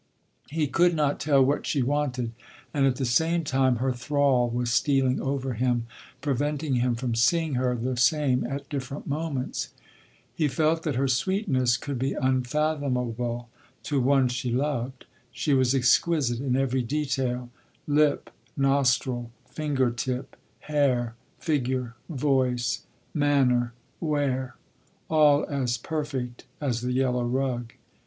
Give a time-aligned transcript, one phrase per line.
[0.49, 2.31] He could not tell what she wanted;
[2.73, 5.85] and at the same time her thrall was stealing over him,
[6.21, 9.69] preventing him from seeing her the same at different moments.
[10.33, 13.49] He felt that her sweetness could be unfathomable
[13.83, 15.05] to one she loved.
[15.31, 25.77] She was exquisite in every detail—lip, nostril, finger tip, hair, figure, voice, manner, wear—all as
[25.77, 27.73] perfect as the yellow rug.